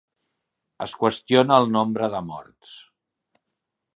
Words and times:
Es 0.85 0.95
qüestiona 1.01 1.59
el 1.63 1.69
nombre 1.77 2.11
de 2.15 2.23
morts. 2.31 2.75